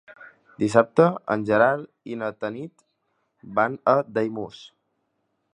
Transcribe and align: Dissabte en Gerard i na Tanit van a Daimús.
Dissabte 0.61 1.05
en 1.35 1.43
Gerard 1.49 2.11
i 2.13 2.17
na 2.23 2.31
Tanit 2.45 2.83
van 3.61 3.79
a 3.97 3.99
Daimús. 4.17 4.67